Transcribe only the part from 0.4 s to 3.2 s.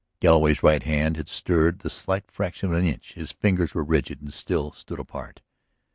right hand had stirred the slight fraction of an inch,